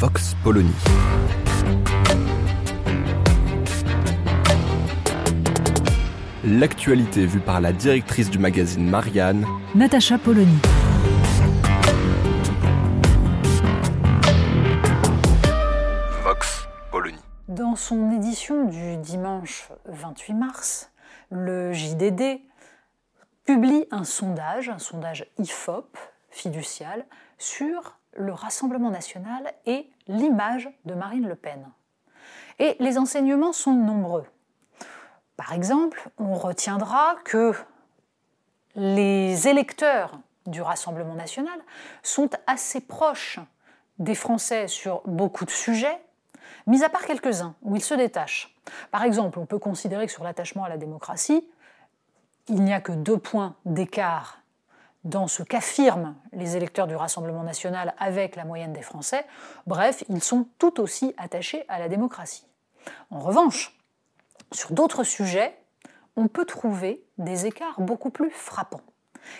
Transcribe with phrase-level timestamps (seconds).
[0.00, 0.72] Vox Polony.
[6.42, 10.56] L'actualité vue par la directrice du magazine Marianne, Natacha Polony.
[16.24, 17.18] Vox Polony.
[17.48, 20.90] Dans son édition du dimanche 28 mars,
[21.30, 22.40] le JDD
[23.44, 25.98] publie un sondage, un sondage IFOP
[26.30, 27.04] fiducial,
[27.38, 31.68] sur le Rassemblement national et l'image de Marine Le Pen.
[32.58, 34.26] Et les enseignements sont nombreux.
[35.36, 37.54] Par exemple, on retiendra que
[38.76, 41.58] les électeurs du Rassemblement national
[42.02, 43.40] sont assez proches
[43.98, 45.98] des Français sur beaucoup de sujets,
[46.66, 48.54] mis à part quelques-uns où ils se détachent.
[48.90, 51.46] Par exemple, on peut considérer que sur l'attachement à la démocratie,
[52.48, 54.39] il n'y a que deux points d'écart
[55.04, 59.26] dans ce qu'affirment les électeurs du Rassemblement national avec la moyenne des Français.
[59.66, 62.46] Bref, ils sont tout aussi attachés à la démocratie.
[63.10, 63.78] En revanche,
[64.52, 65.56] sur d'autres sujets,
[66.16, 68.82] on peut trouver des écarts beaucoup plus frappants.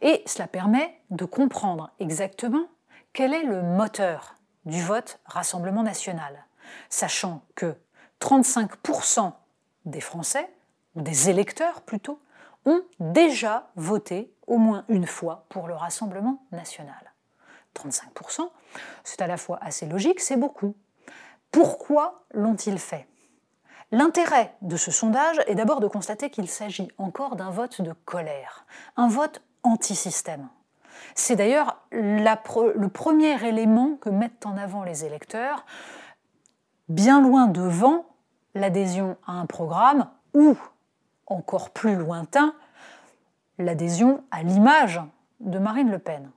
[0.00, 2.66] Et cela permet de comprendre exactement
[3.12, 6.46] quel est le moteur du vote Rassemblement national,
[6.88, 7.76] sachant que
[8.20, 9.32] 35%
[9.84, 10.48] des Français,
[10.94, 12.20] ou des électeurs plutôt,
[12.66, 17.12] ont déjà voté au moins une fois pour le Rassemblement national.
[17.74, 18.48] 35%,
[19.02, 20.74] c'est à la fois assez logique, c'est beaucoup.
[21.50, 23.06] Pourquoi l'ont-ils fait?
[23.90, 28.66] L'intérêt de ce sondage est d'abord de constater qu'il s'agit encore d'un vote de colère,
[28.96, 30.48] un vote anti-système.
[31.14, 35.64] C'est d'ailleurs le premier élément que mettent en avant les électeurs,
[36.88, 38.06] bien loin devant
[38.54, 40.56] l'adhésion à un programme ou,
[41.26, 42.54] encore plus lointain,
[43.58, 45.00] l'adhésion à l'image
[45.40, 46.30] de Marine Le Pen.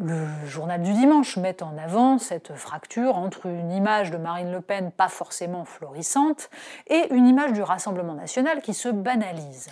[0.00, 4.60] Le journal du dimanche met en avant cette fracture entre une image de Marine Le
[4.60, 6.50] Pen pas forcément florissante
[6.86, 9.70] et une image du Rassemblement national qui se banalise.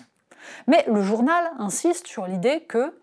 [0.66, 2.98] Mais le journal insiste sur l'idée que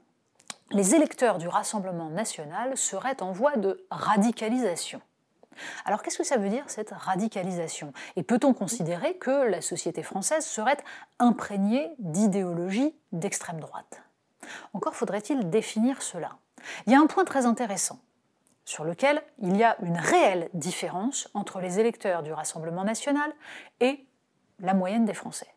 [0.72, 5.00] les électeurs du Rassemblement national seraient en voie de radicalisation.
[5.86, 7.94] Alors qu'est-ce que ça veut dire cette radicalisation?
[8.16, 10.78] Et peut-on considérer que la société française serait
[11.20, 14.02] imprégnée d'idéologie d'extrême droite?
[14.74, 16.38] Encore faudrait-il définir cela.
[16.86, 18.00] Il y a un point très intéressant
[18.66, 23.34] sur lequel il y a une réelle différence entre les électeurs du Rassemblement national
[23.82, 24.06] et
[24.60, 25.54] la moyenne des Français.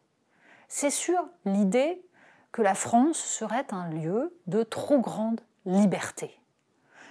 [0.69, 2.03] C'est sur l'idée
[2.51, 6.41] que la France serait un lieu de trop grande liberté.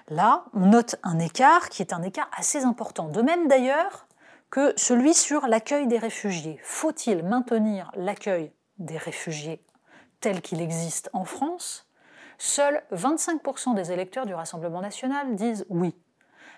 [0.10, 3.08] Là, on note un écart qui est un écart assez important.
[3.08, 4.08] De même d'ailleurs
[4.52, 6.60] que celui sur l'accueil des réfugiés.
[6.64, 9.64] Faut-il maintenir l'accueil des réfugiés
[10.22, 11.88] tel qu'il existe en France?
[12.38, 15.96] Seuls 25% des électeurs du Rassemblement national disent oui.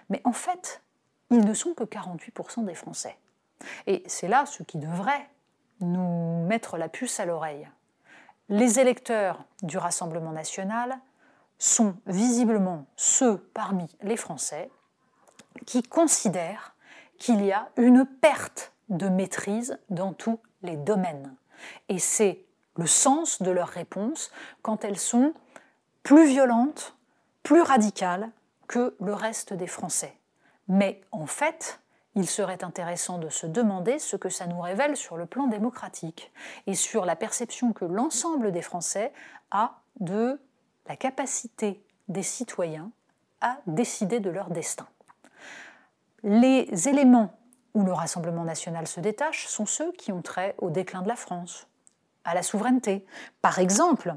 [0.09, 0.81] Mais en fait,
[1.29, 3.17] ils ne sont que 48% des Français.
[3.85, 5.29] Et c'est là ce qui devrait
[5.79, 7.67] nous mettre la puce à l'oreille.
[8.49, 10.99] Les électeurs du Rassemblement national
[11.59, 14.69] sont visiblement ceux parmi les Français
[15.65, 16.75] qui considèrent
[17.17, 21.35] qu'il y a une perte de maîtrise dans tous les domaines.
[21.89, 22.45] Et c'est
[22.75, 24.31] le sens de leurs réponses
[24.61, 25.33] quand elles sont
[26.03, 26.95] plus violentes,
[27.43, 28.29] plus radicales
[28.67, 30.15] que le reste des Français.
[30.67, 31.79] Mais en fait,
[32.15, 36.31] il serait intéressant de se demander ce que ça nous révèle sur le plan démocratique
[36.65, 39.13] et sur la perception que l'ensemble des Français
[39.51, 40.39] a de
[40.87, 42.91] la capacité des citoyens
[43.41, 44.87] à décider de leur destin.
[46.23, 47.37] Les éléments
[47.73, 51.15] où le Rassemblement national se détache sont ceux qui ont trait au déclin de la
[51.15, 51.67] France,
[52.23, 53.05] à la souveraineté.
[53.41, 54.15] Par exemple,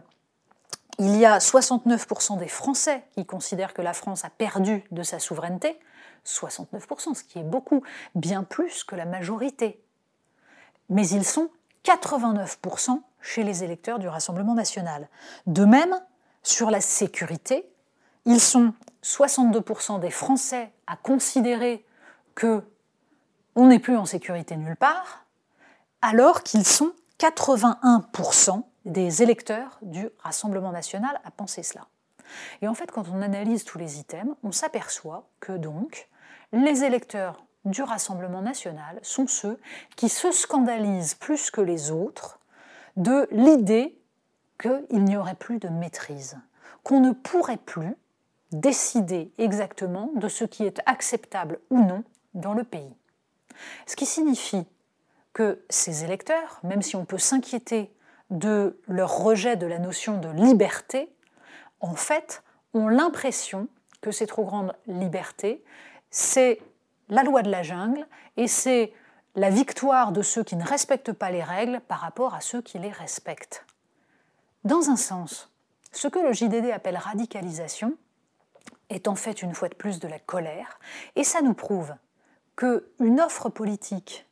[0.98, 5.18] il y a 69% des Français qui considèrent que la France a perdu de sa
[5.18, 5.78] souveraineté,
[6.26, 7.82] 69%, ce qui est beaucoup,
[8.14, 9.82] bien plus que la majorité.
[10.88, 11.50] Mais ils sont
[11.84, 15.08] 89% chez les électeurs du Rassemblement national.
[15.46, 15.94] De même,
[16.42, 17.70] sur la sécurité,
[18.24, 21.84] ils sont 62% des Français à considérer
[22.34, 22.62] que
[23.56, 25.26] on n'est plus en sécurité nulle part,
[26.02, 31.86] alors qu'ils sont 81% des électeurs du Rassemblement national à penser cela.
[32.62, 36.08] Et en fait, quand on analyse tous les items, on s'aperçoit que donc
[36.52, 39.60] les électeurs du Rassemblement national sont ceux
[39.96, 42.38] qui se scandalisent plus que les autres
[42.96, 43.99] de l'idée
[44.60, 46.38] qu'il n'y aurait plus de maîtrise,
[46.82, 47.94] qu'on ne pourrait plus
[48.52, 52.04] décider exactement de ce qui est acceptable ou non
[52.34, 52.94] dans le pays.
[53.86, 54.66] Ce qui signifie
[55.32, 57.92] que ces électeurs, même si on peut s'inquiéter
[58.30, 61.12] de leur rejet de la notion de liberté,
[61.80, 62.42] en fait,
[62.74, 63.68] ont l'impression
[64.00, 65.62] que ces trop grandes libertés,
[66.10, 66.60] c'est
[67.08, 68.92] la loi de la jungle et c'est
[69.36, 72.78] la victoire de ceux qui ne respectent pas les règles par rapport à ceux qui
[72.78, 73.64] les respectent.
[74.64, 75.50] Dans un sens,
[75.92, 77.96] ce que le JDD appelle radicalisation
[78.90, 80.78] est en fait une fois de plus de la colère,
[81.16, 81.94] et ça nous prouve
[82.56, 84.26] qu'une offre politique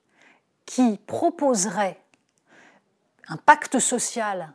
[0.66, 1.98] qui proposerait
[3.28, 4.52] un pacte social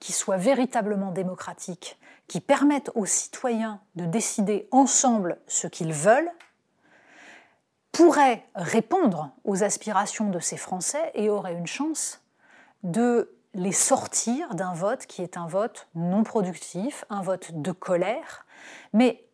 [0.00, 6.30] qui soit véritablement démocratique, qui permette aux citoyens de décider ensemble ce qu'ils veulent,
[7.92, 12.22] pourrait répondre aux aspirations de ces Français et aurait une chance
[12.82, 18.46] de les sortir d'un vote qui est un vote non productif, un vote de colère.
[18.92, 19.24] Mais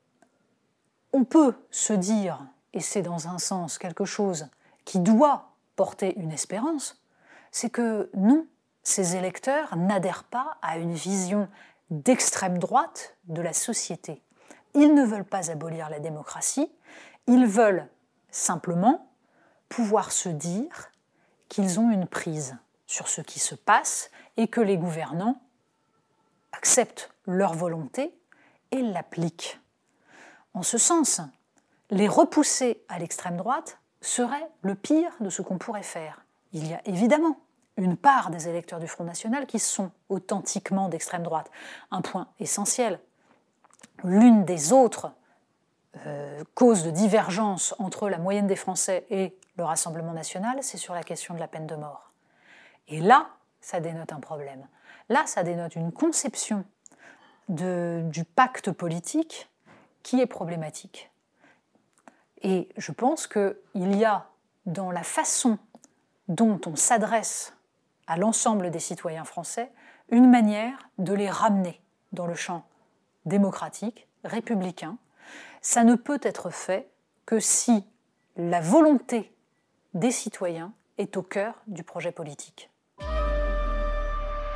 [1.13, 4.49] on peut se dire, et c'est dans un sens quelque chose
[4.85, 7.01] qui doit porter une espérance,
[7.53, 8.47] c'est que non,
[8.83, 11.49] ces électeurs n'adhèrent pas à une vision
[11.91, 14.23] d'extrême droite de la société.
[14.75, 16.71] Ils ne veulent pas abolir la démocratie,
[17.27, 17.89] ils veulent
[18.31, 19.11] simplement
[19.69, 20.91] pouvoir se dire
[21.49, 22.57] qu'ils ont une prise
[22.89, 25.41] sur ce qui se passe et que les gouvernants
[26.53, 28.13] acceptent leur volonté
[28.73, 29.61] et l'appliquent.
[30.55, 31.21] En ce sens,
[31.91, 36.25] les repousser à l'extrême droite serait le pire de ce qu'on pourrait faire.
[36.53, 37.39] Il y a évidemment
[37.77, 41.51] une part des électeurs du Front National qui sont authentiquement d'extrême droite.
[41.91, 42.99] Un point essentiel.
[44.03, 45.13] L'une des autres
[46.07, 50.95] euh, causes de divergence entre la moyenne des Français et le Rassemblement national, c'est sur
[50.95, 52.09] la question de la peine de mort.
[52.89, 53.31] Et là,
[53.61, 54.67] ça dénote un problème.
[55.09, 56.65] Là, ça dénote une conception
[57.49, 59.49] du pacte politique
[60.03, 61.11] qui est problématique.
[62.43, 64.29] Et je pense qu'il y a
[64.67, 65.59] dans la façon
[66.29, 67.55] dont on s'adresse
[68.07, 69.73] à l'ensemble des citoyens français
[70.11, 71.81] une manière de les ramener
[72.13, 72.65] dans le champ
[73.25, 74.97] démocratique, républicain.
[75.61, 76.89] Ça ne peut être fait
[77.27, 77.85] que si
[78.37, 79.35] la volonté
[79.95, 82.71] des citoyens est au cœur du projet politique.